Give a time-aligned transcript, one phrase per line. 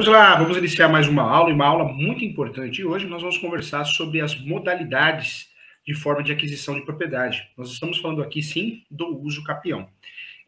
[0.00, 2.80] Vamos lá, vamos iniciar mais uma aula, e uma aula muito importante.
[2.80, 5.50] E hoje nós vamos conversar sobre as modalidades
[5.86, 7.46] de forma de aquisição de propriedade.
[7.54, 9.90] Nós estamos falando aqui, sim, do uso capião.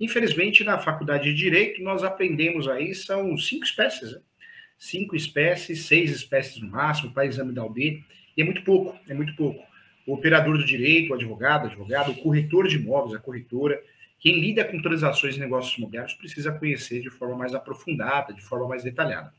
[0.01, 4.21] Infelizmente, na faculdade de Direito, nós aprendemos aí, são cinco espécies, né?
[4.79, 8.03] Cinco espécies, seis espécies no máximo, para exame da UB,
[8.35, 9.63] e é muito pouco, é muito pouco.
[10.07, 13.79] O operador do direito, o advogado, advogado, o corretor de imóveis, a corretora,
[14.23, 18.69] quem lida com transações e negócios imobiliários precisa conhecer de forma mais aprofundada, de forma
[18.69, 19.35] mais detalhada.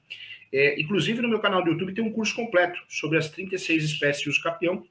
[0.52, 4.24] É, inclusive, no meu canal do YouTube tem um curso completo sobre as 36 espécies
[4.24, 4.86] de uso capião,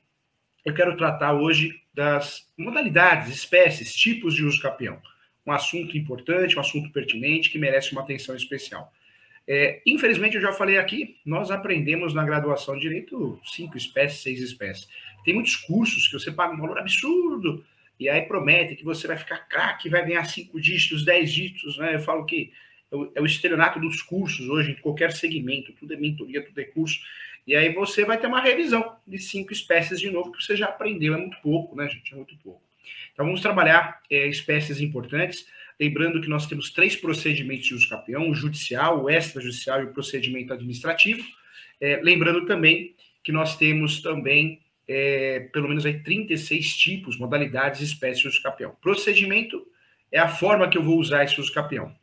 [0.63, 4.99] Eu quero tratar hoje das modalidades, espécies, tipos de uso capião.
[5.45, 8.91] Um assunto importante, um assunto pertinente que merece uma atenção especial.
[9.47, 14.39] É, infelizmente, eu já falei aqui, nós aprendemos na graduação de Direito cinco espécies, seis
[14.39, 14.87] espécies.
[15.23, 17.63] Tem muitos cursos que você paga um valor absurdo
[17.99, 21.95] e aí promete que você vai ficar craque, vai ganhar cinco dígitos, dez dígitos, né?
[21.95, 22.51] Eu falo que
[22.91, 26.59] é o, é o estelionato dos cursos hoje, em qualquer segmento, tudo é mentoria, tudo
[26.59, 26.99] é curso.
[27.47, 30.67] E aí você vai ter uma revisão de cinco espécies de novo que você já
[30.67, 32.11] aprendeu, é muito pouco, né, gente?
[32.11, 32.61] É muito pouco.
[33.13, 35.45] Então vamos trabalhar é, espécies importantes.
[35.79, 39.93] Lembrando que nós temos três procedimentos de uso campeão: o judicial, o extrajudicial e o
[39.93, 41.23] procedimento administrativo.
[41.79, 48.33] É, lembrando também que nós temos também é, pelo menos aí 36 tipos, modalidades, espécies
[48.33, 48.75] de capião.
[48.81, 49.65] Procedimento
[50.11, 51.95] é a forma que eu vou usar esse uso capião.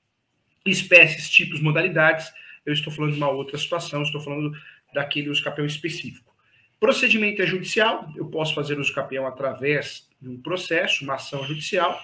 [0.66, 2.30] Espécies, tipos, modalidades,
[2.64, 4.53] eu estou falando de uma outra situação, estou falando
[4.92, 6.33] daquele uso capião específico.
[6.78, 12.00] Procedimento é judicial, eu posso fazer uso capião através de um processo, uma ação judicial.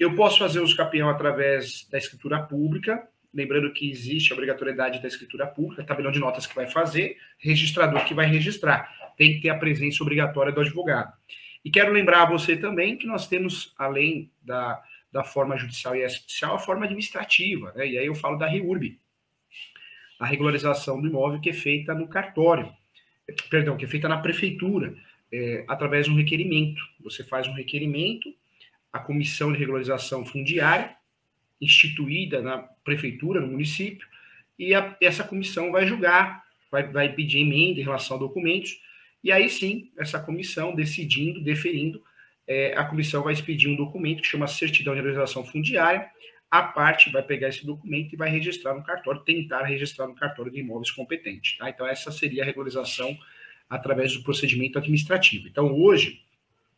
[0.00, 3.06] Eu posso fazer uso capião através da escritura pública,
[3.36, 8.04] lembrando que existe a obrigatoriedade da escritura pública, tabelão de notas que vai fazer, registrador
[8.06, 11.12] que vai registrar tem que ter a presença obrigatória do advogado.
[11.64, 14.80] E quero lembrar a você também que nós temos, além da,
[15.10, 17.86] da forma judicial e extrajudicial, a forma administrativa, né?
[17.88, 18.98] E aí eu falo da REURB,
[20.18, 22.72] a regularização do imóvel que é feita no cartório,
[23.50, 24.94] perdão, que é feita na prefeitura,
[25.32, 26.80] é, através de um requerimento.
[27.00, 28.32] Você faz um requerimento,
[28.92, 30.95] a comissão de regularização fundiária,
[31.60, 34.06] instituída na prefeitura, no município,
[34.58, 38.80] e a, essa comissão vai julgar, vai, vai pedir emenda em relação a documentos,
[39.22, 42.02] e aí sim, essa comissão decidindo, deferindo,
[42.46, 46.08] é, a comissão vai expedir um documento que chama Certidão de Realização Fundiária.
[46.48, 50.52] A parte vai pegar esse documento e vai registrar no cartório, tentar registrar no cartório
[50.52, 51.58] de imóveis competente.
[51.58, 51.68] Tá?
[51.68, 53.18] Então, essa seria a regularização
[53.68, 55.48] através do procedimento administrativo.
[55.48, 56.22] Então, hoje,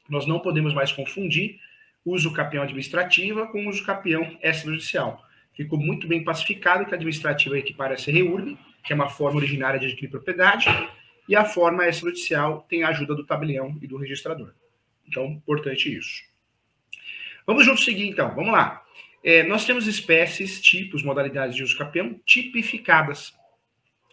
[0.08, 1.60] nós não podemos mais confundir
[2.08, 5.22] uso capião administrativa com uso capião extrajudicial.
[5.54, 9.78] Ficou muito bem pacificado que a administrativa equipara a REURB, que é uma forma originária
[9.78, 10.66] de adquirir propriedade,
[11.28, 14.54] e a forma extrajudicial tem a ajuda do tabelião e do registrador.
[15.06, 16.22] Então, importante isso.
[17.46, 18.34] Vamos juntos seguir, então.
[18.34, 18.84] Vamos lá.
[19.22, 23.34] É, nós temos espécies, tipos, modalidades de uso capião tipificadas.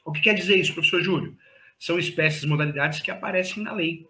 [0.04, 1.38] O que quer dizer isso, professor Júlio?
[1.78, 4.08] São espécies, modalidades que aparecem na lei,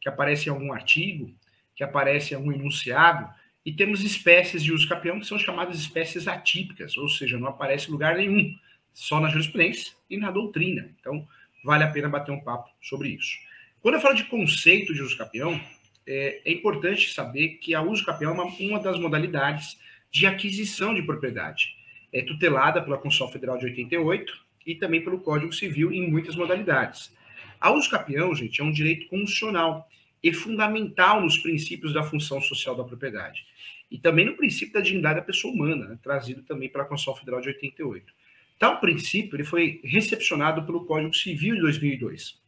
[0.00, 1.34] que aparecem em algum artigo,
[1.76, 3.28] que aparecem em algum enunciado,
[3.64, 7.88] e temos espécies de uso capião que são chamadas espécies atípicas, ou seja, não aparece
[7.88, 8.56] em lugar nenhum,
[8.92, 10.88] só na jurisprudência e na doutrina.
[10.98, 11.26] Então,
[11.64, 13.36] vale a pena bater um papo sobre isso.
[13.80, 15.60] Quando eu falo de conceito de uso capião,
[16.06, 19.78] é, é importante saber que a uso capião é uma, uma das modalidades
[20.10, 21.76] de aquisição de propriedade.
[22.12, 24.32] É tutelada pela Constituição Federal de 88
[24.64, 27.14] e também pelo Código Civil em muitas modalidades.
[27.60, 29.88] A uso capião, gente, é um direito constitucional
[30.22, 33.46] e fundamental nos princípios da função social da propriedade.
[33.90, 37.40] E também no princípio da dignidade da pessoa humana, né, trazido também pela Constituição Federal
[37.40, 38.12] de 88.
[38.58, 42.40] Tal princípio ele foi recepcionado pelo Código Civil de 2002.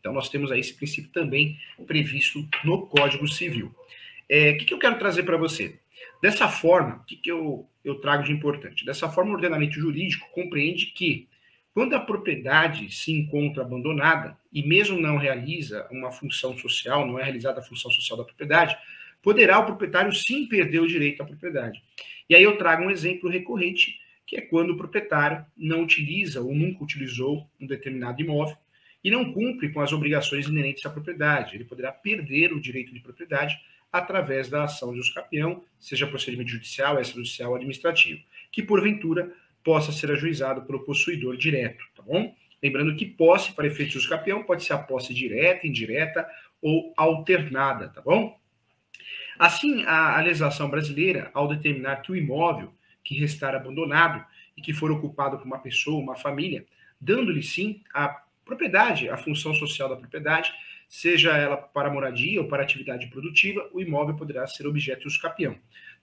[0.00, 3.74] Então, nós temos aí esse princípio também previsto no Código Civil.
[4.28, 5.78] É, o que, que eu quero trazer para você?
[6.22, 8.84] Dessa forma, o que, que eu, eu trago de importante?
[8.84, 11.28] Dessa forma, o ordenamento jurídico compreende que,
[11.74, 17.24] quando a propriedade se encontra abandonada e mesmo não realiza uma função social, não é
[17.24, 18.76] realizada a função social da propriedade,
[19.22, 21.82] poderá o proprietário sim perder o direito à propriedade.
[22.28, 26.54] E aí eu trago um exemplo recorrente que é quando o proprietário não utiliza ou
[26.54, 28.56] nunca utilizou um determinado imóvel
[29.02, 31.54] e não cumpre com as obrigações inerentes à propriedade.
[31.54, 33.58] Ele poderá perder o direito de propriedade
[33.90, 38.20] através da ação de usucapião, seja procedimento judicial, extrajudicial ou administrativo,
[38.52, 39.32] que porventura
[39.62, 42.34] possa ser ajuizado pelo possuidor direto, tá bom?
[42.62, 46.28] Lembrando que posse para efeitos de usucapião pode ser a posse direta, indireta
[46.60, 48.38] ou alternada, tá bom?
[49.38, 52.74] Assim, a, legislação brasileira, ao determinar que o imóvel
[53.04, 54.24] que restar abandonado
[54.56, 56.66] e que for ocupado por uma pessoa, uma família,
[57.00, 58.08] dando-lhe sim a
[58.44, 60.52] propriedade, a função social da propriedade,
[60.88, 65.56] seja ela para moradia ou para atividade produtiva, o imóvel poderá ser objeto de escapião.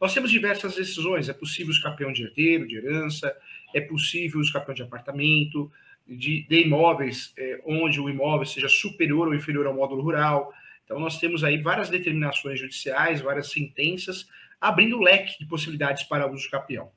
[0.05, 3.35] Nós temos diversas decisões, é possível o escapião de herdeiro, de herança,
[3.73, 5.71] é possível o escapião de apartamento,
[6.07, 10.53] de, de imóveis é, onde o imóvel seja superior ou inferior ao módulo rural.
[10.83, 14.29] Então, nós temos aí várias determinações judiciais, várias sentenças,
[14.61, 16.91] abrindo leque de possibilidades para uso capião.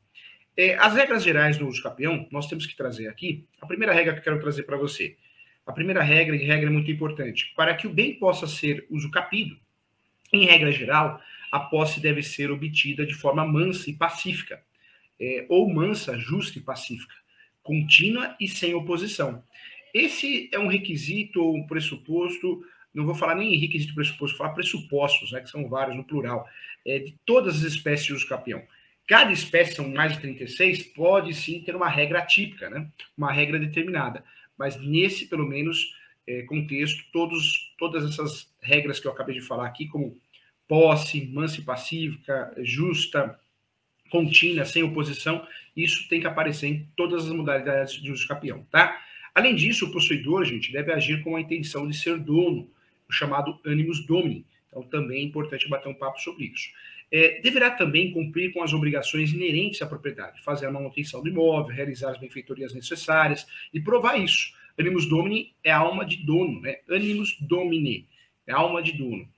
[0.54, 3.46] É, as regras gerais do uso capião, nós temos que trazer aqui.
[3.58, 5.16] A primeira regra que eu quero trazer para você
[5.66, 9.56] a primeira regra, e regra é muito importante, para que o bem possa ser usucapido,
[10.30, 14.62] em regra geral, a posse deve ser obtida de forma mansa e pacífica,
[15.20, 17.14] é, ou mansa, justa e pacífica,
[17.62, 19.42] contínua e sem oposição.
[19.92, 22.62] Esse é um requisito ou um pressuposto,
[22.94, 26.46] não vou falar nem requisito pressuposto, vou falar pressupostos, né, que são vários no plural,
[26.86, 28.62] é, de todas as espécies de uso capião.
[29.06, 33.58] Cada espécie, são mais de 36, pode sim ter uma regra típica, né, uma regra
[33.58, 34.22] determinada
[34.58, 35.94] mas nesse, pelo menos,
[36.26, 40.20] é, contexto, todos, todas essas regras que eu acabei de falar aqui, como
[40.68, 43.40] posse, mansa e pacífica, justa,
[44.10, 49.00] contínua, sem oposição, isso tem que aparecer em todas as modalidades de uso capião, tá?
[49.34, 52.68] Além disso, o possuidor, gente, deve agir com a intenção de ser dono,
[53.08, 54.44] o chamado animus domini.
[54.68, 56.68] Então, também é importante bater um papo sobre isso.
[57.10, 61.74] É, deverá também cumprir com as obrigações inerentes à propriedade, fazer a manutenção do imóvel,
[61.74, 64.52] realizar as benfeitorias necessárias e provar isso.
[64.78, 66.78] Animus domini é alma de dono, né?
[66.88, 68.06] Animus domini
[68.46, 69.28] é alma de dono.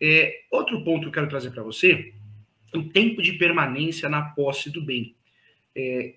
[0.00, 2.12] É, outro ponto que eu quero trazer para você,
[2.74, 5.14] o tempo de permanência na posse do bem.
[5.74, 6.14] É,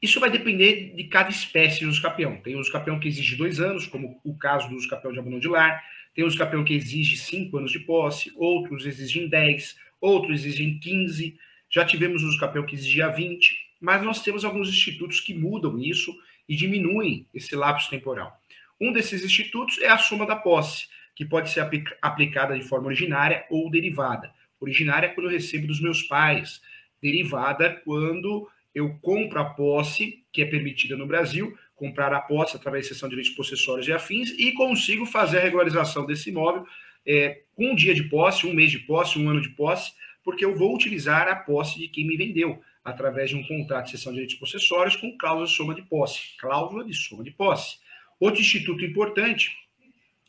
[0.00, 2.36] isso vai depender de cada espécie de usucapião.
[2.36, 5.82] Tem usucapião que exige dois anos, como o caso do usucapião de abandono de lar.
[6.14, 11.38] Tem usucapião que exige cinco anos de posse, outros exigem dez, outros exigem 15,
[11.70, 16.14] já tivemos os capel que exigia 20, mas nós temos alguns institutos que mudam isso
[16.46, 18.38] e diminuem esse lapso temporal.
[18.78, 21.68] Um desses institutos é a soma da posse, que pode ser
[22.00, 24.32] aplicada de forma originária ou derivada.
[24.60, 26.60] Originária é quando eu recebo dos meus pais,
[27.00, 32.56] derivada é quando eu compro a posse, que é permitida no Brasil, comprar a posse
[32.56, 36.64] através de cessão de direitos possessórios e afins, e consigo fazer a regularização desse imóvel
[37.04, 39.92] é, um dia de posse, um mês de posse, um ano de posse,
[40.24, 43.92] porque eu vou utilizar a posse de quem me vendeu, através de um contrato de
[43.92, 46.36] cessão de direitos possessórios com cláusula de soma de posse.
[46.38, 47.76] Cláusula de soma de posse.
[48.18, 49.50] Outro instituto importante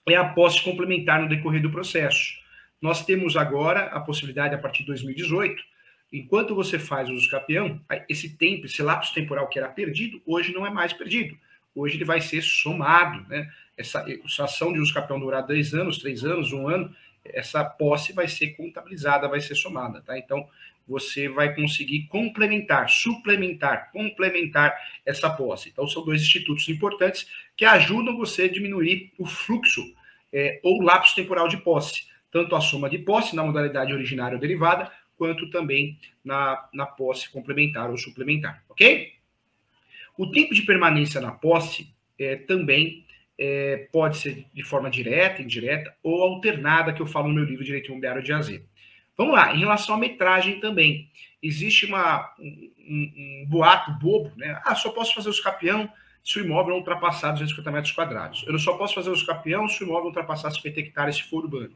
[0.09, 2.33] é a posse complementar no decorrer do processo.
[2.81, 5.63] Nós temos agora a possibilidade, a partir de 2018,
[6.11, 7.29] enquanto você faz o uso
[8.09, 11.37] esse tempo, esse lapso temporal que era perdido, hoje não é mais perdido.
[11.73, 13.49] Hoje ele vai ser somado, né?
[13.77, 16.93] essa, essa ação de uso capião durar dois anos, três anos, um ano,
[17.25, 20.17] essa posse vai ser contabilizada, vai ser somada, tá?
[20.17, 20.47] Então,
[20.87, 24.75] você vai conseguir complementar, suplementar, complementar
[25.05, 25.69] essa posse.
[25.69, 29.81] Então, são dois institutos importantes que ajudam você a diminuir o fluxo
[30.31, 34.41] é, ou lapso temporal de posse, tanto a soma de posse na modalidade originária ou
[34.41, 39.13] derivada, quanto também na, na posse complementar ou suplementar, ok?
[40.17, 43.05] O tempo de permanência na posse é, também
[43.39, 47.63] é, pode ser de forma direta, indireta ou alternada, que eu falo no meu livro
[47.63, 48.61] Direito Imobiliário de AZ.
[49.17, 51.09] Vamos lá, em relação à metragem também.
[51.41, 54.59] Existe uma, um, um, boato bobo, né?
[54.65, 55.89] Ah, só posso fazer os capião
[56.23, 58.45] se o imóvel não ultrapassar 250 metros quadrados.
[58.47, 61.71] Eu só posso fazer os capião se o imóvel ultrapassar 50 hectares se for urbano.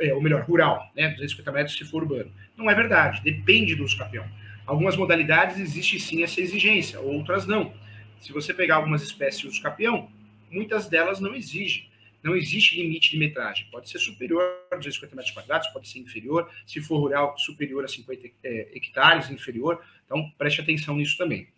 [0.00, 1.08] É, ou melhor, rural, né?
[1.08, 2.32] 250 metros se for urbano.
[2.56, 4.24] Não é verdade, depende do capião.
[4.64, 7.74] Algumas modalidades existe sim essa exigência, outras não.
[8.20, 10.08] Se você pegar algumas espécies de capião,
[10.52, 11.90] muitas delas não exigem.
[12.22, 13.66] Não existe limite de metragem.
[13.70, 16.48] Pode ser superior a 250 metros quadrados, pode ser inferior.
[16.64, 19.82] Se for rural, superior a 50 é, hectares, inferior.
[20.04, 21.48] Então, preste atenção nisso também.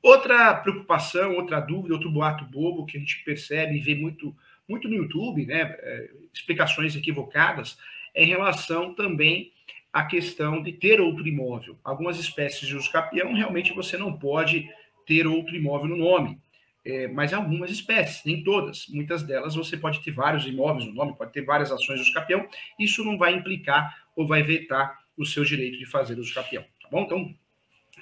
[0.00, 4.34] Outra preocupação, outra dúvida, outro boato bobo que a gente percebe e vê muito,
[4.68, 7.76] muito no YouTube, né, é, explicações equivocadas,
[8.14, 9.52] é em relação também
[9.92, 11.78] à questão de ter outro imóvel.
[11.82, 14.68] Algumas espécies de uso capião, realmente você não pode
[15.06, 16.40] ter outro imóvel no nome
[16.84, 18.86] é, mas algumas espécies, nem todas.
[18.88, 22.46] Muitas delas você pode ter vários imóveis no nome, pode ter várias ações do escapião.
[22.78, 26.88] Isso não vai implicar ou vai vetar o seu direito de fazer o escapião, tá
[26.90, 27.02] bom?
[27.02, 27.34] Então,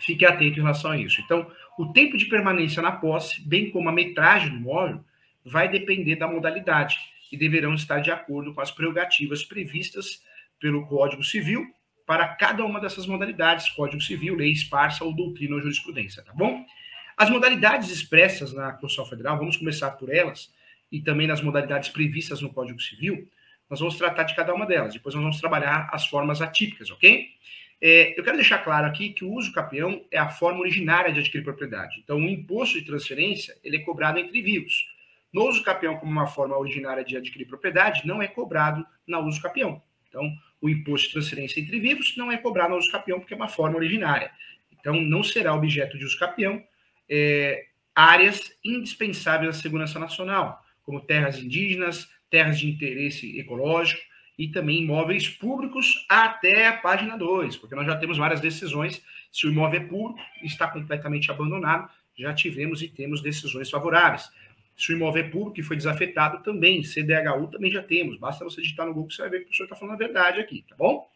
[0.01, 1.21] fique atento em relação a isso.
[1.21, 5.05] Então, o tempo de permanência na posse, bem como a metragem do imóvel,
[5.45, 6.99] vai depender da modalidade
[7.31, 10.23] e deverão estar de acordo com as prerrogativas previstas
[10.59, 11.67] pelo Código Civil
[12.07, 16.65] para cada uma dessas modalidades, Código Civil, lei esparsa ou doutrina ou jurisprudência, tá bom?
[17.21, 20.51] As modalidades expressas na Constituição Federal, vamos começar por elas,
[20.91, 23.29] e também nas modalidades previstas no Código Civil,
[23.69, 24.95] nós vamos tratar de cada uma delas.
[24.95, 27.29] Depois nós vamos trabalhar as formas atípicas, ok?
[27.79, 31.21] É, eu quero deixar claro aqui que o uso capião é a forma originária de
[31.21, 32.01] adquirir propriedade.
[32.03, 34.87] Então, o imposto de transferência ele é cobrado entre vivos.
[35.31, 39.43] No uso capião, como uma forma originária de adquirir propriedade, não é cobrado na uso
[39.43, 39.83] capião.
[40.09, 40.27] Então,
[40.59, 43.47] o imposto de transferência entre vivos não é cobrado na uso capião porque é uma
[43.47, 44.31] forma originária.
[44.73, 46.65] Então, não será objeto de uso capião
[47.11, 54.01] é, áreas indispensáveis à segurança nacional, como terras indígenas, terras de interesse ecológico,
[54.39, 59.05] e também imóveis públicos até a página 2, porque nós já temos várias decisões.
[59.31, 64.31] Se o imóvel é público, está completamente abandonado, já tivemos e temos decisões favoráveis.
[64.75, 68.19] Se o imóvel é público e foi desafetado, também, CDHU também já temos.
[68.19, 69.99] Basta você digitar no Google que você vai ver que o professor está falando a
[69.99, 71.07] verdade aqui, tá bom?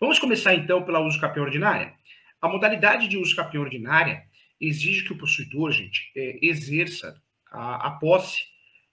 [0.00, 1.94] Vamos começar então pela uso capião ordinária.
[2.42, 4.25] A modalidade de uso capião ordinária
[4.60, 7.20] exige que o possuidor, gente, é, exerça
[7.50, 8.42] a, a posse,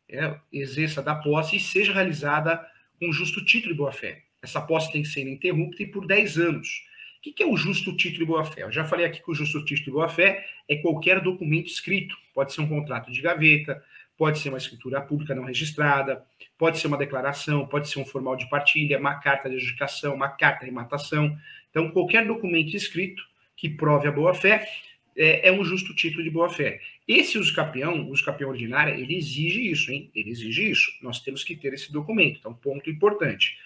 [0.10, 2.66] é, exerça da posse e seja realizada
[3.00, 4.24] com justo título de boa-fé.
[4.42, 6.84] Essa posse tem que ser ininterrupta e por 10 anos.
[7.26, 8.64] O que é o justo título de boa-fé?
[8.64, 12.18] Eu já falei aqui que o justo título de boa-fé é qualquer documento escrito.
[12.34, 13.82] Pode ser um contrato de gaveta,
[14.18, 16.26] pode ser uma escritura pública não registrada,
[16.58, 20.30] pode ser uma declaração, pode ser um formal de partilha, uma carta de adjudicação, uma
[20.30, 21.38] carta de rematação.
[21.70, 23.24] Então, qualquer documento escrito
[23.56, 24.68] que prove a boa-fé
[25.16, 26.82] é, é, um justo título de boa-fé.
[27.08, 30.10] Esse uso capião, uso capião ordinário, ele exige isso, hein?
[30.16, 30.92] Ele exige isso.
[31.02, 32.40] Nós temos que ter esse documento.
[32.40, 33.58] Então, ponto importante.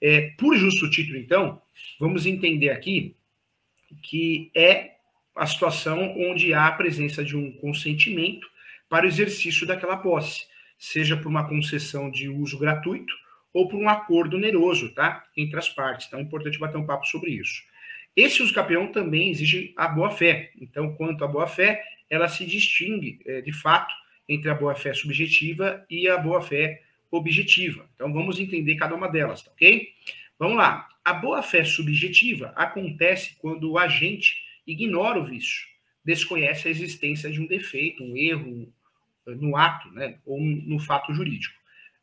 [0.00, 1.60] É, por justo título, então,
[1.98, 3.14] vamos entender aqui
[4.02, 4.96] que é
[5.34, 8.48] a situação onde há a presença de um consentimento
[8.88, 10.46] para o exercício daquela posse,
[10.78, 13.14] seja por uma concessão de uso gratuito
[13.52, 15.24] ou por um acordo oneroso, tá?
[15.36, 16.06] Entre as partes.
[16.06, 17.62] Então, é importante bater um papo sobre isso.
[18.16, 20.50] Esse uso capião também exige a boa-fé.
[20.58, 23.94] Então, quanto à boa-fé, ela se distingue, é, de fato,
[24.26, 27.88] entre a boa-fé subjetiva e a boa-fé objetiva.
[27.94, 29.88] Então, vamos entender cada uma delas, tá ok?
[30.38, 30.88] Vamos lá.
[31.04, 34.34] A boa-fé subjetiva acontece quando o agente
[34.66, 35.66] ignora o vício,
[36.04, 38.72] desconhece a existência de um defeito, um erro
[39.26, 41.54] no ato, né, ou no fato jurídico.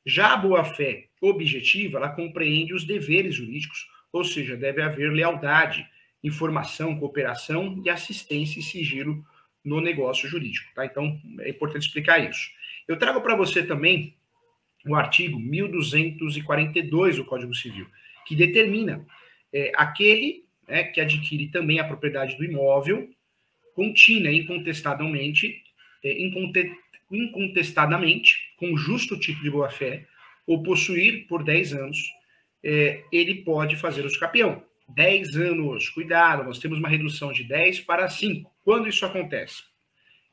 [0.06, 5.88] Já a boa-fé objetiva, ela compreende os deveres jurídicos, ou seja, deve haver lealdade,
[6.24, 9.26] informação, cooperação e assistência e sigilo
[9.64, 10.86] no negócio jurídico, tá?
[10.86, 12.50] Então, é importante explicar isso.
[12.88, 14.16] Eu trago para você também
[14.86, 17.88] o artigo 1242 do Código Civil,
[18.26, 19.06] que determina
[19.52, 23.10] é, aquele né, que adquire também a propriedade do imóvel,
[23.74, 25.64] continha incontestadamente,
[26.04, 26.18] é,
[27.12, 30.06] incontestadamente, com justo título de boa-fé,
[30.46, 32.00] ou possuir por 10 anos,
[32.64, 34.64] é, ele pode fazer o escapião.
[34.90, 35.90] 10 anos.
[35.90, 38.52] Cuidado, nós temos uma redução de 10 para 5.
[38.64, 39.64] Quando isso acontece?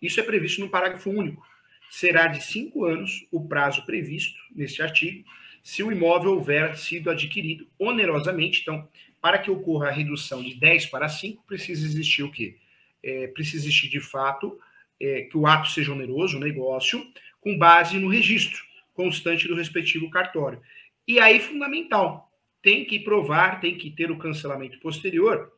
[0.00, 1.45] Isso é previsto no parágrafo único.
[1.90, 5.25] Será de 5 anos o prazo previsto neste artigo,
[5.62, 8.61] se o imóvel houver sido adquirido onerosamente.
[8.62, 8.88] Então,
[9.21, 12.57] para que ocorra a redução de 10 para 5, precisa existir o quê?
[13.02, 14.59] É, precisa existir, de fato,
[15.00, 17.04] é, que o ato seja oneroso, o negócio,
[17.40, 18.62] com base no registro
[18.95, 20.61] constante do respectivo cartório.
[21.09, 22.29] E aí, fundamental,
[22.62, 25.52] tem que provar, tem que ter o cancelamento posterior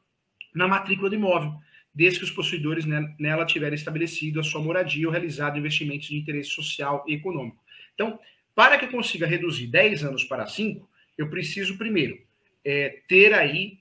[0.55, 1.53] na matrícula do imóvel,
[1.95, 2.85] desde que os possuidores
[3.19, 7.63] nela tiverem estabelecido a sua moradia ou realizado investimentos de interesse social e econômico.
[7.95, 8.19] Então,
[8.55, 12.19] para que eu consiga reduzir 10 anos para 5, eu preciso, primeiro,
[12.65, 13.79] é, ter aí,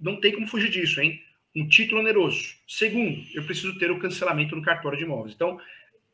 [0.00, 1.20] não tem como fugir disso, hein?
[1.54, 2.54] Um título oneroso.
[2.66, 5.34] Segundo, eu preciso ter o cancelamento no cartório de imóveis.
[5.34, 5.58] Então,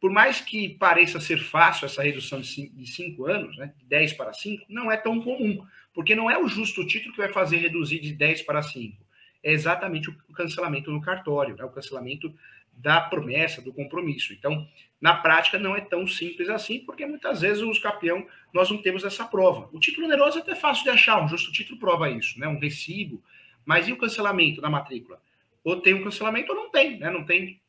[0.01, 4.33] por mais que pareça ser fácil essa redução de 5 anos, né, de 10 para
[4.33, 5.65] 5, não é tão comum.
[5.95, 9.03] Porque não é o justo título que vai fazer reduzir de 10 para 5.
[9.43, 11.65] É exatamente o cancelamento no cartório, né?
[11.65, 12.35] o cancelamento
[12.73, 14.33] da promessa, do compromisso.
[14.33, 14.69] Então,
[15.01, 19.05] na prática, não é tão simples assim, porque muitas vezes os capião nós não temos
[19.05, 19.69] essa prova.
[19.73, 22.49] O título oneroso é até fácil de achar, um justo título prova isso, né?
[22.49, 23.23] um recibo.
[23.65, 25.23] Mas e o cancelamento da matrícula?
[25.63, 27.11] Ou tem um cancelamento ou não tem, né?
[27.11, 27.61] Não tem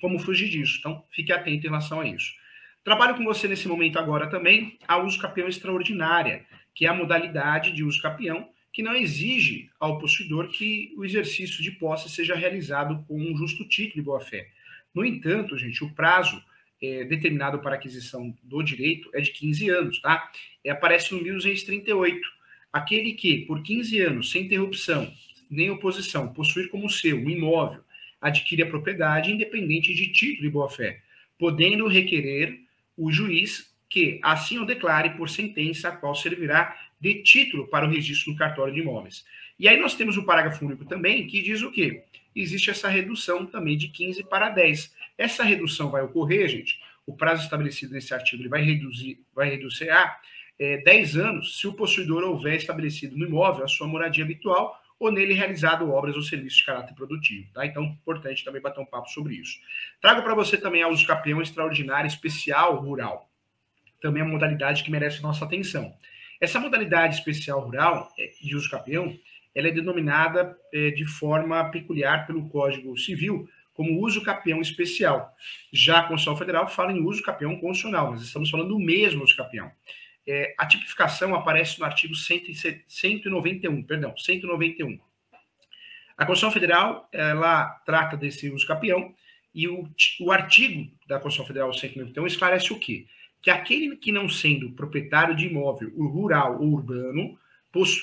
[0.00, 0.76] como fugir disso.
[0.78, 2.34] Então, fique atento em relação a isso.
[2.84, 6.44] Trabalho com você nesse momento agora também a uso capião extraordinária
[6.74, 11.62] que é a modalidade de uso capião, que não exige ao possuidor que o exercício
[11.62, 14.48] de posse seja realizado com um justo título de boa-fé.
[14.92, 16.42] No entanto, gente, o prazo
[16.82, 20.30] é, determinado para aquisição do direito é de 15 anos, tá?
[20.64, 22.28] É, aparece no 1238.
[22.72, 25.12] Aquele que, por 15 anos, sem interrupção,
[25.48, 27.80] nem oposição, possuir como seu um imóvel,
[28.20, 31.00] adquire a propriedade independente de título de boa-fé,
[31.38, 32.60] podendo requerer
[32.96, 37.88] o juiz que assim o declare por sentença, a qual servirá de título para o
[37.88, 39.24] registro no cartório de imóveis.
[39.56, 42.02] E aí nós temos o parágrafo único também, que diz o quê?
[42.34, 44.92] Existe essa redução também de 15 para 10.
[45.16, 49.88] Essa redução vai ocorrer, gente, o prazo estabelecido nesse artigo ele vai reduzir, vai reduzir
[49.90, 50.18] a
[50.58, 55.12] é, 10 anos se o possuidor houver estabelecido no imóvel a sua moradia habitual ou
[55.12, 57.48] nele realizado obras ou serviços de caráter produtivo.
[57.52, 57.64] Tá?
[57.64, 59.56] Então, importante também bater um papo sobre isso.
[60.00, 63.30] Trago para você também a uso capião extraordinário especial rural.
[64.04, 65.96] Também é uma modalidade que merece nossa atenção.
[66.38, 69.18] Essa modalidade especial rural é, de uso capião,
[69.54, 75.32] ela é denominada é, de forma peculiar pelo Código Civil como uso capião especial.
[75.72, 79.34] Já a Constituição Federal fala em uso capião constitucional, mas estamos falando do mesmo uso
[79.34, 79.72] capião.
[80.28, 85.00] É, a tipificação aparece no artigo 191, perdão, 191.
[86.14, 89.14] A Constituição Federal, ela trata desse uso capião
[89.54, 89.88] e o,
[90.20, 93.06] o artigo da Constituição Federal 191 esclarece o quê?
[93.44, 97.38] Que aquele que não sendo proprietário de imóvel rural ou urbano,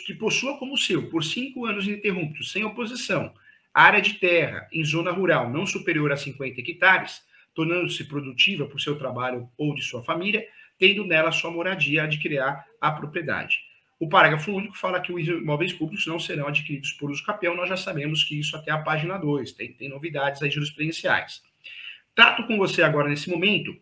[0.06, 3.34] que possua como seu, por cinco anos ininterruptos, sem oposição,
[3.74, 7.24] área de terra em zona rural não superior a 50 hectares,
[7.56, 10.46] tornando-se produtiva por seu trabalho ou de sua família,
[10.78, 13.58] tendo nela sua moradia adquirir a propriedade.
[14.00, 17.68] O parágrafo único fala que os imóveis públicos não serão adquiridos por uso capião, nós
[17.68, 21.42] já sabemos que isso até a página 2, tem, tem novidades aí jurisprudenciais.
[22.14, 23.76] Trato com você agora, nesse momento,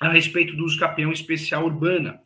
[0.00, 2.20] a respeito do uso capião especial urbana.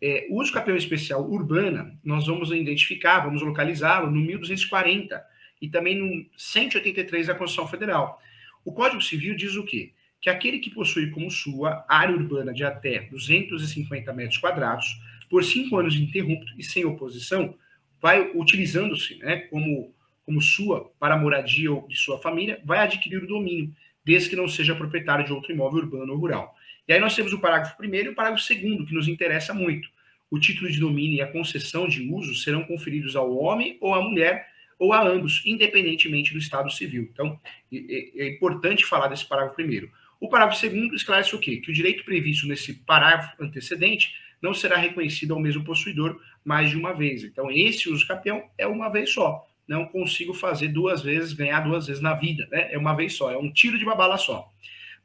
[0.00, 5.22] É, o uso capião especial urbana, nós vamos identificar, vamos localizá-lo no 1240
[5.60, 8.20] e também no 183 da Constituição Federal.
[8.64, 9.92] O Código Civil diz o quê?
[10.26, 14.84] que aquele que possui como sua área urbana de até 250 metros quadrados,
[15.30, 17.54] por cinco anos ininterrupto e sem oposição,
[18.02, 23.26] vai utilizando-se né, como, como sua para moradia ou de sua família, vai adquirir o
[23.28, 23.72] domínio,
[24.04, 26.55] desde que não seja proprietário de outro imóvel urbano ou rural.
[26.88, 29.88] E aí nós temos o parágrafo primeiro e o parágrafo segundo, que nos interessa muito.
[30.30, 34.02] O título de domínio e a concessão de uso serão conferidos ao homem ou à
[34.02, 34.46] mulher
[34.78, 37.08] ou a ambos, independentemente do estado civil.
[37.10, 37.40] Então,
[37.72, 39.90] é, importante falar desse parágrafo primeiro.
[40.20, 41.58] O parágrafo segundo esclarece o quê?
[41.58, 46.76] Que o direito previsto nesse parágrafo antecedente não será reconhecido ao mesmo possuidor mais de
[46.76, 47.24] uma vez.
[47.24, 49.46] Então, esse uso capião é uma vez só.
[49.66, 52.68] Não consigo fazer duas vezes, ganhar duas vezes na vida, né?
[52.72, 54.52] É uma vez só, é um tiro de uma bala só.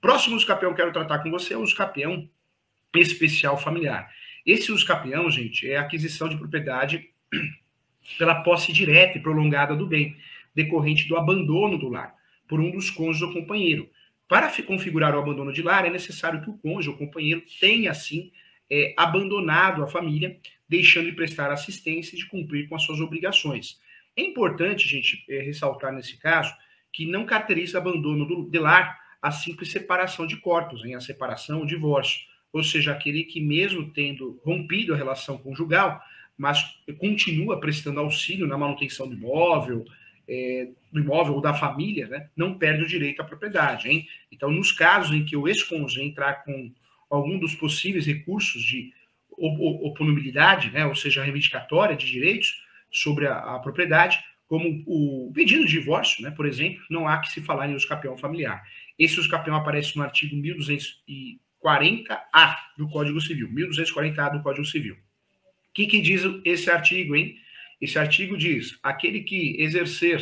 [0.01, 1.75] Próximo uso que eu quero tratar com você é o uso
[2.93, 4.11] especial familiar.
[4.45, 4.85] Esse uso
[5.29, 7.09] gente, é a aquisição de propriedade
[8.17, 10.17] pela posse direta e prolongada do bem,
[10.53, 12.13] decorrente do abandono do lar,
[12.47, 13.89] por um dos cônjuges ou companheiro
[14.31, 18.31] para configurar o abandono de lar, é necessário que o cônjuge ou companheiro tenha, assim,
[18.69, 23.77] é, abandonado a família, deixando de prestar assistência e de cumprir com as suas obrigações.
[24.15, 26.55] É importante, gente, é, ressaltar nesse caso
[26.93, 31.61] que não caracteriza abandono do, de lar a simples separação de corpos, em a separação,
[31.61, 32.19] o divórcio.
[32.51, 36.01] Ou seja, aquele que, mesmo tendo rompido a relação conjugal,
[36.37, 36.63] mas
[36.97, 39.85] continua prestando auxílio na manutenção do imóvel,
[40.27, 43.89] é, do imóvel ou da família, né, não perde o direito à propriedade.
[43.89, 44.07] Hein?
[44.31, 46.71] Então, nos casos em que o ex-cônjuge entrar com
[47.09, 48.93] algum dos possíveis recursos de
[49.37, 54.19] oponibilidade, né, ou seja, reivindicatória de direitos sobre a, a, propriedade,
[54.51, 58.17] como o pedido de divórcio, né, por exemplo, não há que se falar em usucapião
[58.17, 58.61] familiar.
[58.99, 64.95] Esse usucapião aparece no artigo 1240-A do Código Civil, 1240-A do Código Civil.
[64.95, 64.97] O
[65.73, 67.37] que, que diz esse artigo, hein?
[67.79, 70.19] Esse artigo diz: aquele que exercer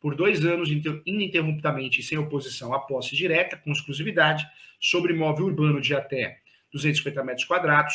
[0.00, 0.68] por dois anos
[1.06, 4.44] ininterruptamente e sem oposição a posse direta, com exclusividade,
[4.80, 6.38] sobre imóvel urbano de até
[6.72, 7.94] 250 metros quadrados,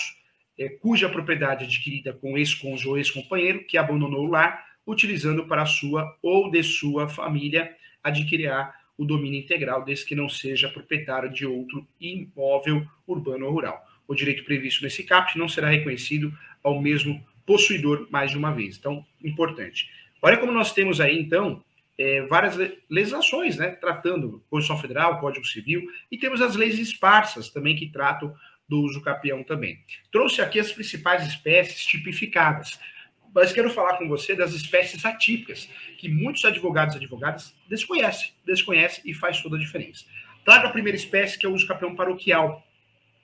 [0.57, 6.17] é, cuja propriedade adquirida com ex-cônjuge ou ex-companheiro que abandonou o lar, utilizando para sua
[6.21, 11.87] ou de sua família, adquirirá o domínio integral, desde que não seja proprietário de outro
[11.99, 13.85] imóvel urbano ou rural.
[14.07, 18.77] O direito previsto nesse caput não será reconhecido ao mesmo possuidor mais de uma vez.
[18.77, 19.89] Então, importante.
[20.21, 21.63] Olha como nós temos aí, então,
[21.97, 22.55] é, várias
[22.89, 28.33] legislações, né, tratando Constituição Federal, Código Civil, e temos as leis esparsas também que tratam
[28.67, 29.79] do uso capião também.
[30.11, 32.79] Trouxe aqui as principais espécies tipificadas,
[33.33, 35.67] mas quero falar com você das espécies atípicas,
[35.97, 40.05] que muitos advogados e advogadas desconhecem, desconhecem e faz toda a diferença.
[40.45, 42.65] Traga a primeira espécie, que é o uso capião paroquial.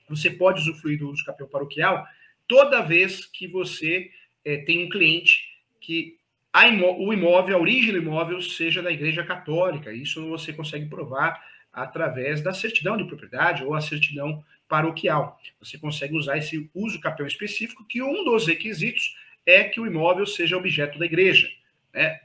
[0.08, 2.08] Você pode usufruir do uso capião paroquial
[2.48, 4.10] toda vez que você
[4.44, 5.44] é, tem um cliente
[5.80, 6.18] que
[6.56, 9.94] imó o imóvel, a origem do imóvel seja da Igreja Católica.
[9.94, 11.40] Isso você consegue provar
[11.72, 15.40] através da certidão de propriedade ou a certidão paroquial.
[15.60, 19.16] Você consegue usar esse uso capião específico, que um dos requisitos
[19.50, 21.50] é que o imóvel seja objeto da igreja.
[21.94, 22.20] Né?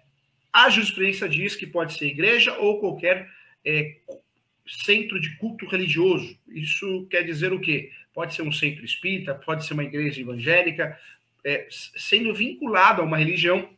[0.53, 3.29] A jurisprudência diz que pode ser igreja ou qualquer
[3.65, 3.97] é,
[4.67, 6.39] centro de culto religioso.
[6.49, 7.91] Isso quer dizer o quê?
[8.13, 10.99] Pode ser um centro espírita, pode ser uma igreja evangélica,
[11.45, 13.69] é, sendo vinculado a uma religião,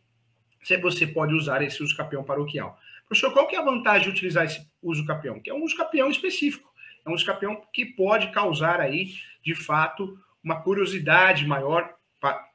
[0.80, 2.78] você pode usar esse uso capião paroquial.
[3.08, 5.40] Professor, qual que é a vantagem de utilizar esse uso capião?
[5.40, 6.72] Que é um uso capião específico.
[7.04, 11.95] É um uso capião que pode causar aí, de fato, uma curiosidade maior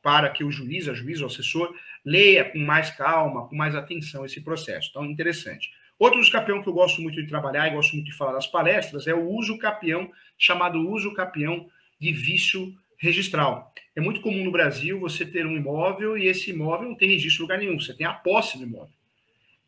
[0.02, 1.74] para que o juiz, a juiz, o assessor,
[2.06, 4.90] leia com mais calma, com mais atenção esse processo.
[4.90, 5.72] Então, interessante.
[6.00, 8.48] Outro uso capião que eu gosto muito de trabalhar e gosto muito de falar nas
[8.48, 13.72] palestras é o uso capião, chamado uso capião de vício registral.
[13.96, 17.42] É muito comum no Brasil você ter um imóvel e esse imóvel não tem registro
[17.42, 18.94] em lugar nenhum, você tem a posse do imóvel.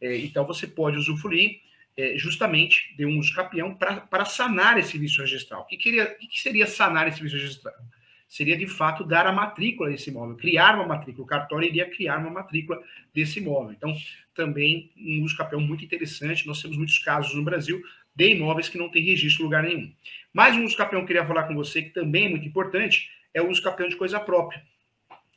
[0.02, 1.62] É, então, você pode usufruir
[1.96, 5.62] é, justamente de um uso capião para sanar esse vício registral.
[5.62, 7.74] O que, queria, o que seria sanar esse vício registral?
[8.28, 11.24] Seria, de fato, dar a matrícula desse imóvel, criar uma matrícula.
[11.24, 12.82] O cartório iria criar uma matrícula
[13.14, 13.74] desse imóvel.
[13.74, 13.96] Então,
[14.34, 16.48] também um uso capião muito interessante.
[16.48, 17.82] Nós temos muitos casos no Brasil
[18.16, 19.92] de imóveis que não tem registro em lugar nenhum.
[20.34, 23.10] Mais um uso capião que eu queria falar com você, que também é muito importante,
[23.34, 24.64] é o uso capião de coisa própria.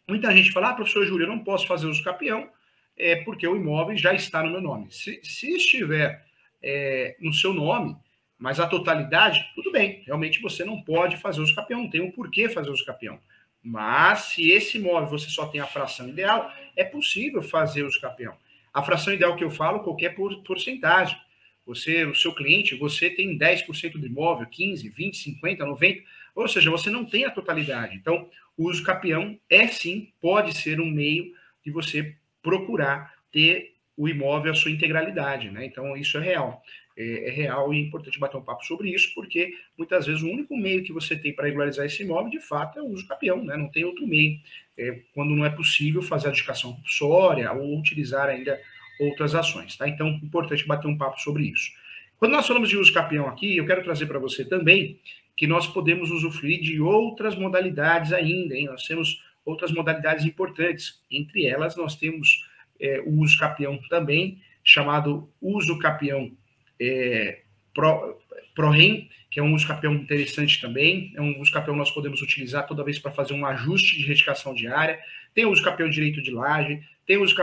[0.08, 2.48] Muita gente fala, ah, professor Júlio, eu não posso fazer uso capião,
[2.96, 4.90] é porque o imóvel já está no meu nome.
[4.90, 6.24] Se, se estiver
[6.62, 7.96] é, no seu nome,
[8.38, 12.10] mas a totalidade, tudo bem, realmente você não pode fazer uso capião, não tem um
[12.10, 13.18] porquê fazer uso capião.
[13.62, 18.36] Mas se esse imóvel você só tem a fração ideal, é possível fazer uso capião.
[18.72, 21.18] A fração ideal que eu falo, qualquer porcentagem.
[21.64, 26.02] Você, o seu cliente, você tem 10% do imóvel, 15, 20, 50, 90,
[26.34, 27.96] ou seja, você não tem a totalidade.
[27.96, 31.32] Então, o uso capião é sim, pode ser um meio
[31.64, 35.64] de você procurar ter o imóvel a sua integralidade, né?
[35.64, 36.62] Então isso é real.
[36.98, 40.30] É, é, real e é importante bater um papo sobre isso, porque muitas vezes o
[40.30, 43.44] único meio que você tem para regularizar esse imóvel, de fato, é o uso capião,
[43.44, 43.54] né?
[43.54, 44.38] Não tem outro meio.
[44.78, 48.58] É, quando não é possível fazer a dedicação compulsória ou utilizar ainda
[48.98, 49.86] outras ações, tá?
[49.86, 51.70] Então, importante bater um papo sobre isso.
[52.18, 54.98] Quando nós falamos de uso capião aqui, eu quero trazer para você também
[55.36, 58.66] que nós podemos usufruir de outras modalidades ainda, hein?
[58.66, 61.02] Nós temos outras modalidades importantes.
[61.10, 62.48] Entre elas, nós temos
[62.80, 66.32] é, o uso capião também, chamado uso capião
[66.80, 67.40] é,
[67.74, 68.18] pro,
[68.54, 71.12] ProRem, que é um uso interessante também.
[71.14, 74.54] É um uso que nós podemos utilizar toda vez para fazer um ajuste de retificação
[74.54, 74.98] diária.
[75.34, 77.34] Tem o uso direito de laje, tem o uso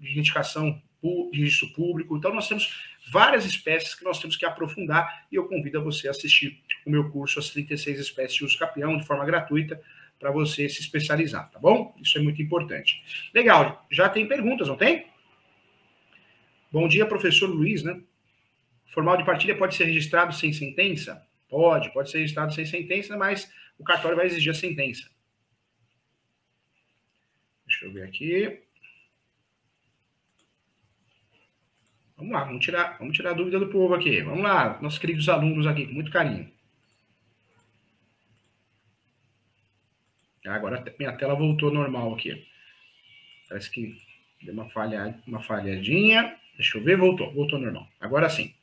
[0.00, 2.16] de retificação de registro público.
[2.16, 2.74] Então, nós temos
[3.10, 6.90] várias espécies que nós temos que aprofundar e eu convido a você a assistir o
[6.90, 9.80] meu curso As 36 Espécies de Uso Capião de forma gratuita
[10.18, 11.94] para você se especializar, tá bom?
[12.00, 13.02] Isso é muito importante.
[13.34, 15.06] Legal, já tem perguntas, não tem?
[16.72, 18.00] Bom dia, professor Luiz, né?
[18.86, 21.26] Formal de partilha pode ser registrado sem sentença?
[21.48, 25.08] Pode, pode ser registrado sem sentença, mas o cartório vai exigir a sentença.
[27.66, 28.62] Deixa eu ver aqui.
[32.16, 34.22] Vamos lá, vamos tirar, vamos tirar a dúvida do povo aqui.
[34.22, 36.52] Vamos lá, nossos queridos alunos aqui, com muito carinho.
[40.46, 42.46] Agora minha tela voltou normal aqui.
[43.48, 43.96] Parece que
[44.42, 46.36] deu uma, falha, uma falhadinha.
[46.56, 47.88] Deixa eu ver, voltou, voltou normal.
[47.98, 48.54] Agora sim.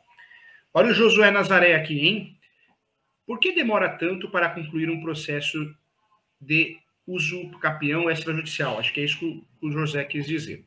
[0.73, 2.37] Olha o Josué Nazaré aqui, hein?
[3.25, 5.75] Por que demora tanto para concluir um processo
[6.39, 8.79] de uso capião extrajudicial?
[8.79, 10.65] Acho que é isso que o José quis dizer.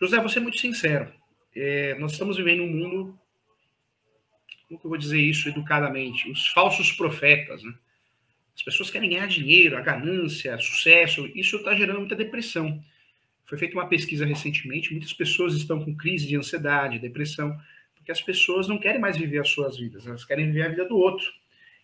[0.00, 1.12] José, vou ser muito sincero.
[1.54, 3.18] É, nós estamos vivendo um mundo,
[4.68, 6.30] como que eu vou dizer isso educadamente?
[6.30, 7.74] Os falsos profetas, né?
[8.54, 12.80] As pessoas querem ganhar dinheiro, a ganância, sucesso, isso está gerando muita depressão.
[13.44, 17.58] Foi feita uma pesquisa recentemente, muitas pessoas estão com crise de ansiedade, depressão,
[18.00, 20.84] porque as pessoas não querem mais viver as suas vidas, elas querem viver a vida
[20.86, 21.26] do outro.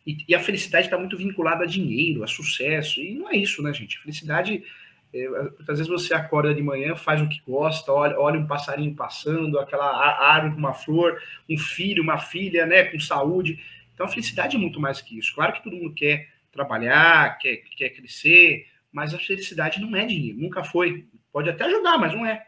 [0.07, 3.63] E, e a felicidade está muito vinculada a dinheiro, a sucesso, e não é isso,
[3.63, 3.99] né, gente?
[3.99, 4.65] A felicidade,
[5.13, 8.95] é, muitas vezes você acorda de manhã, faz o que gosta, olha, olha um passarinho
[8.95, 13.61] passando, aquela árvore com uma flor, um filho, uma filha, né, com saúde.
[13.93, 15.35] Então a felicidade é muito mais que isso.
[15.35, 20.39] Claro que todo mundo quer trabalhar, quer, quer crescer, mas a felicidade não é dinheiro,
[20.39, 21.05] nunca foi.
[21.31, 22.43] Pode até ajudar, mas não é.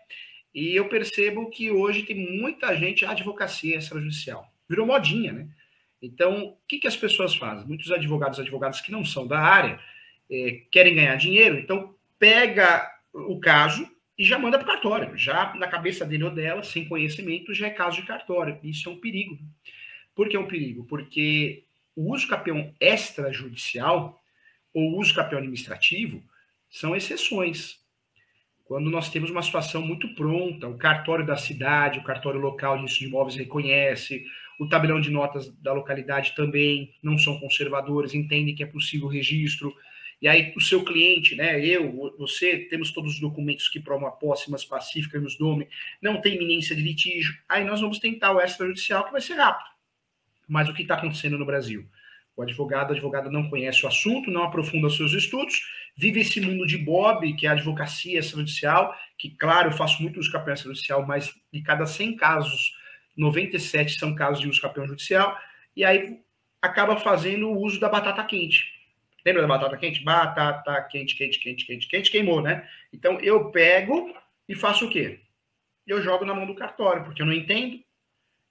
[0.58, 4.52] E eu percebo que hoje tem muita gente, advocacia extrajudicial.
[4.68, 5.46] Virou modinha, né?
[6.02, 7.64] Então, o que, que as pessoas fazem?
[7.64, 9.78] Muitos advogados, advogadas que não são da área,
[10.28, 15.16] é, querem ganhar dinheiro, então pega o caso e já manda para o cartório.
[15.16, 18.58] Já na cabeça dele ou dela, sem conhecimento, já é caso de cartório.
[18.60, 19.38] Isso é um perigo.
[20.12, 20.82] Por que é um perigo?
[20.86, 21.62] Porque
[21.94, 24.20] o uso capião extrajudicial
[24.74, 26.20] ou uso capião administrativo
[26.68, 27.78] são exceções.
[28.68, 33.04] Quando nós temos uma situação muito pronta, o cartório da cidade, o cartório local de
[33.06, 34.26] imóveis reconhece,
[34.60, 39.74] o tabelão de notas da localidade também não são conservadores, entendem que é possível registro.
[40.20, 44.10] E aí o seu cliente, né, eu, você, temos todos os documentos que provam a
[44.10, 45.66] posse, mas pacífica nos nome,
[46.02, 47.34] não tem iminência de litígio.
[47.48, 49.70] Aí nós vamos tentar o extrajudicial, que vai ser rápido.
[50.46, 51.88] Mas o que está acontecendo no Brasil?
[52.38, 55.60] O advogado, a advogada não conhece o assunto, não aprofunda seus estudos,
[55.96, 60.20] vive esse mundo de Bob, que é a advocacia extrajudicial, que, claro, eu faço muito
[60.20, 62.76] uso campeão extrajudicial, mas de cada 100 casos,
[63.16, 65.36] 97 são casos de uso campeão judicial,
[65.74, 66.20] e aí
[66.62, 68.72] acaba fazendo o uso da batata quente.
[69.26, 70.04] Lembra da batata quente?
[70.04, 72.68] Batata quente, quente, quente, quente, quente, queimou, né?
[72.92, 74.14] Então eu pego
[74.48, 75.18] e faço o quê?
[75.84, 77.82] Eu jogo na mão do cartório, porque eu não entendo.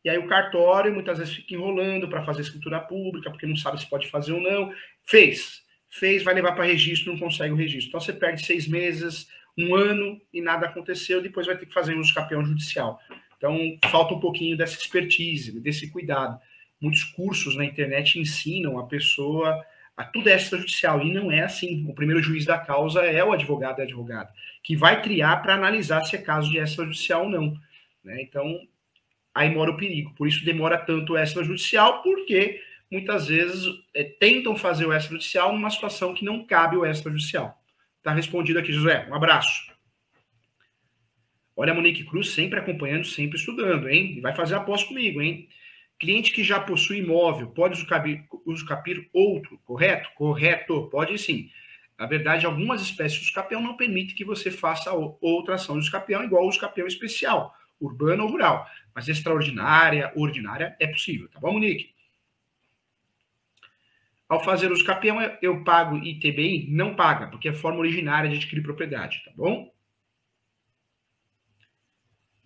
[0.04, 3.80] E aí o cartório muitas vezes fica enrolando para fazer escritura pública, porque não sabe
[3.80, 4.72] se pode fazer ou não.
[5.04, 5.62] Fez.
[5.90, 7.90] Fez, vai levar para registro, não consegue o registro.
[7.90, 11.96] Então você perde seis meses, um ano e nada aconteceu, depois vai ter que fazer
[11.96, 13.00] uso campeão judicial.
[13.38, 13.58] Então
[13.90, 16.40] falta um pouquinho dessa expertise, desse cuidado.
[16.80, 21.90] Muitos cursos na internet ensinam a pessoa a tudo extrajudicial, e não é assim.
[21.90, 24.32] O primeiro juiz da causa é o advogado e advogada,
[24.62, 27.54] que vai criar para analisar se é caso de extrajudicial ou não.
[28.04, 28.22] Né?
[28.22, 28.62] Então,
[29.38, 30.14] aí mora o perigo.
[30.16, 32.60] Por isso demora tanto o extrajudicial, porque
[32.92, 37.62] muitas vezes é, tentam fazer o extrajudicial numa situação que não cabe o extrajudicial.
[37.98, 39.06] Está respondido aqui, José.
[39.08, 39.72] Um abraço.
[41.56, 44.20] Olha a Monique Cruz sempre acompanhando, sempre estudando, hein?
[44.22, 45.48] Vai fazer aposta comigo, hein?
[46.00, 47.80] Cliente que já possui imóvel pode
[48.46, 50.10] usucapir outro, correto?
[50.16, 51.50] Correto, pode sim.
[51.98, 56.24] Na verdade, algumas espécies de usucapião não permitem que você faça outra ação de usucapião
[56.24, 58.68] igual o usucapião especial, urbano ou rural.
[58.98, 61.94] Mas extraordinária, ordinária, é possível, tá bom, Monique?
[64.28, 66.66] Ao fazer usucapião, eu pago ITBI?
[66.72, 69.72] Não paga, porque é forma originária de adquirir propriedade, tá bom?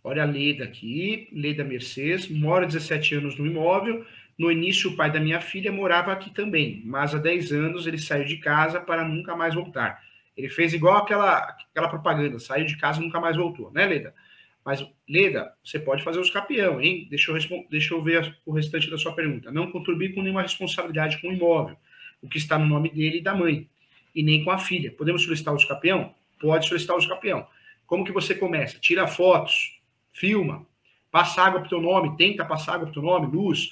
[0.04, 4.06] Olha a Leda aqui, Leda Mercedes, mora 17 anos no imóvel.
[4.38, 7.98] No início, o pai da minha filha morava aqui também, mas há 10 anos ele
[7.98, 10.04] saiu de casa para nunca mais voltar.
[10.36, 14.14] Ele fez igual aquela, aquela propaganda, saiu de casa e nunca mais voltou, né, Leda?
[14.64, 17.08] Mas, Leda, você pode fazer os capião, hein?
[17.10, 19.52] Deixa eu, deixa eu ver o restante da sua pergunta.
[19.52, 21.76] Não contribuir com nenhuma responsabilidade com o imóvel,
[22.22, 23.68] o que está no nome dele e da mãe,
[24.14, 24.92] e nem com a filha.
[24.92, 26.14] Podemos solicitar os capião?
[26.40, 27.48] Pode solicitar os capião.
[27.88, 28.80] Como que você começa?
[28.80, 29.80] Tira fotos,
[30.14, 30.66] filma,
[31.12, 33.72] passa água para o teu nome, tenta passar água para o teu nome, luz,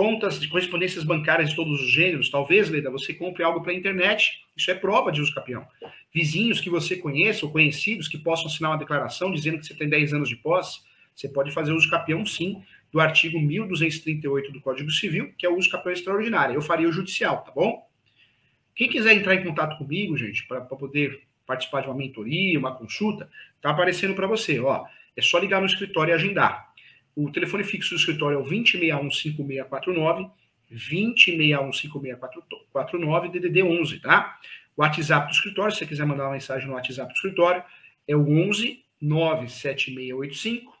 [0.00, 2.30] contas de correspondências bancárias de todos os gêneros.
[2.30, 4.46] Talvez, Leda, você compre algo pela internet.
[4.56, 5.68] Isso é prova de uso capião.
[6.10, 9.90] Vizinhos que você conheça ou conhecidos que possam assinar uma declaração dizendo que você tem
[9.90, 10.80] 10 anos de posse,
[11.14, 15.58] você pode fazer uso capião, sim, do artigo 1238 do Código Civil, que é o
[15.58, 16.54] uso capião extraordinário.
[16.54, 17.86] Eu faria o judicial, tá bom?
[18.74, 23.28] Quem quiser entrar em contato comigo, gente, para poder participar de uma mentoria, uma consulta,
[23.60, 24.86] tá aparecendo para você, ó.
[25.14, 26.69] É só ligar no escritório e agendar.
[27.14, 30.30] O telefone fixo do escritório é o 20615649,
[30.72, 34.38] 20615649, DDD 11, tá?
[34.76, 37.62] O WhatsApp do escritório, se você quiser mandar uma mensagem no WhatsApp do escritório,
[38.06, 40.72] é o 11 97685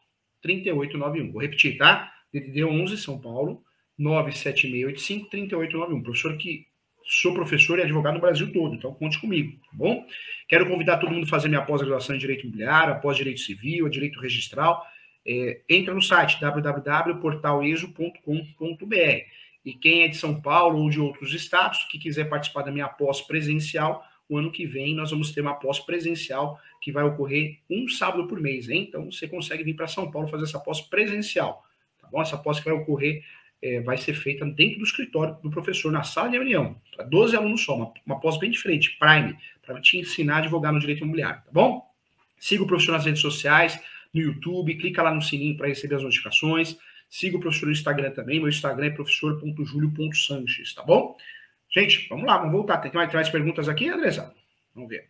[0.42, 1.32] 3891.
[1.32, 2.12] Vou repetir, tá?
[2.32, 3.62] DDD 11, São Paulo,
[3.98, 6.02] 97685 3891.
[6.02, 6.66] Professor que
[7.02, 10.06] sou professor e advogado no Brasil todo, então conte comigo, tá bom?
[10.48, 14.20] Quero convidar todo mundo a fazer minha pós-graduação em Direito Imobiliário, após Direito Civil, Direito
[14.20, 14.84] Registral.
[15.26, 19.40] É, entra no site www.portaleso.com.br.
[19.64, 22.88] E quem é de São Paulo ou de outros estados que quiser participar da minha
[22.88, 27.58] pós presencial, o ano que vem nós vamos ter uma pós presencial que vai ocorrer
[27.68, 28.86] um sábado por mês, hein?
[28.88, 31.64] Então você consegue vir para São Paulo fazer essa pós presencial,
[32.00, 32.22] tá bom?
[32.22, 33.22] Essa pós que vai ocorrer
[33.62, 37.36] é, vai ser feita dentro do escritório do professor, na sala de reunião, para 12
[37.36, 41.02] alunos só, uma, uma pós bem diferente, Prime, para te ensinar a advogar no direito
[41.02, 41.86] imobiliário, tá bom?
[42.38, 43.78] Siga o professor nas redes sociais,
[44.12, 46.76] no YouTube, clica lá no sininho para receber as notificações.
[47.08, 51.16] Siga o professor no Instagram também, meu Instagram é professor.julio.sanches, tá bom?
[51.68, 52.78] Gente, vamos lá, vamos voltar.
[52.78, 54.34] Tem mais, perguntas aqui, Andressa?
[54.74, 55.08] Vamos ver.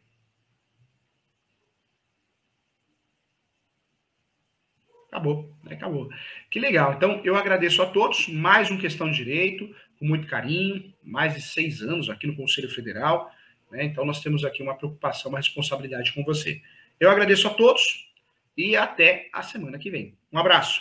[5.09, 5.75] Acabou, né?
[5.75, 6.09] acabou.
[6.51, 6.95] Que legal.
[6.95, 8.29] Então, eu agradeço a todos.
[8.29, 10.95] Mais um Questão de Direito, com muito carinho.
[11.03, 13.31] Mais de seis anos aqui no Conselho Federal.
[13.71, 13.85] Né?
[13.85, 16.63] Então, nós temos aqui uma preocupação, uma responsabilidade com você.
[16.99, 18.10] Eu agradeço a todos
[18.61, 20.17] e até a semana que vem.
[20.33, 20.81] Um abraço.